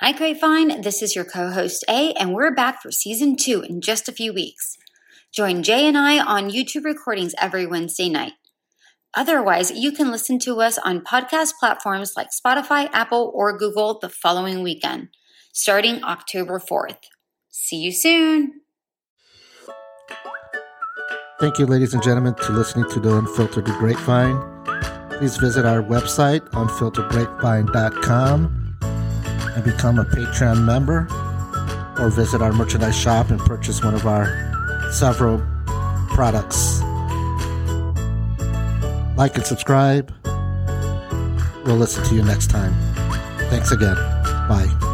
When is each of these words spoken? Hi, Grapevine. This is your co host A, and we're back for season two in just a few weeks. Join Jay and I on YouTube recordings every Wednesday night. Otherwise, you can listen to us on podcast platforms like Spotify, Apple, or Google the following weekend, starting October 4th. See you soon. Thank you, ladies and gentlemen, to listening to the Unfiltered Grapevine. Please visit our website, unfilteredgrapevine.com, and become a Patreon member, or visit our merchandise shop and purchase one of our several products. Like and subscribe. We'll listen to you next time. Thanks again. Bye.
Hi, 0.00 0.10
Grapevine. 0.10 0.80
This 0.80 1.02
is 1.02 1.14
your 1.14 1.24
co 1.24 1.52
host 1.52 1.84
A, 1.88 2.12
and 2.14 2.34
we're 2.34 2.52
back 2.52 2.82
for 2.82 2.90
season 2.90 3.36
two 3.36 3.62
in 3.62 3.80
just 3.80 4.08
a 4.08 4.12
few 4.12 4.34
weeks. 4.34 4.76
Join 5.32 5.62
Jay 5.62 5.86
and 5.86 5.96
I 5.96 6.18
on 6.18 6.50
YouTube 6.50 6.84
recordings 6.84 7.32
every 7.40 7.64
Wednesday 7.64 8.08
night. 8.08 8.32
Otherwise, 9.16 9.70
you 9.70 9.92
can 9.92 10.10
listen 10.10 10.40
to 10.40 10.60
us 10.60 10.78
on 10.78 11.04
podcast 11.04 11.52
platforms 11.60 12.14
like 12.16 12.30
Spotify, 12.30 12.90
Apple, 12.92 13.30
or 13.32 13.56
Google 13.56 14.00
the 14.00 14.08
following 14.08 14.64
weekend, 14.64 15.10
starting 15.52 16.02
October 16.02 16.58
4th. 16.58 16.98
See 17.50 17.76
you 17.76 17.92
soon. 17.92 18.62
Thank 21.38 21.60
you, 21.60 21.66
ladies 21.66 21.94
and 21.94 22.02
gentlemen, 22.02 22.34
to 22.34 22.50
listening 22.50 22.90
to 22.90 22.98
the 22.98 23.16
Unfiltered 23.16 23.66
Grapevine. 23.66 24.40
Please 25.18 25.36
visit 25.36 25.64
our 25.64 25.84
website, 25.84 26.40
unfilteredgrapevine.com, 26.50 28.63
and 29.54 29.64
become 29.64 29.98
a 29.98 30.04
Patreon 30.04 30.64
member, 30.64 31.06
or 31.98 32.10
visit 32.10 32.42
our 32.42 32.52
merchandise 32.52 32.96
shop 32.96 33.30
and 33.30 33.40
purchase 33.40 33.82
one 33.82 33.94
of 33.94 34.06
our 34.06 34.26
several 34.92 35.38
products. 36.08 36.80
Like 39.16 39.36
and 39.36 39.46
subscribe. 39.46 40.12
We'll 41.64 41.76
listen 41.76 42.04
to 42.04 42.14
you 42.14 42.22
next 42.22 42.50
time. 42.50 42.74
Thanks 43.48 43.72
again. 43.72 43.96
Bye. 44.48 44.93